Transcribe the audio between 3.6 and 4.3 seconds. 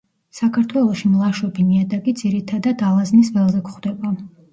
გვხვდება.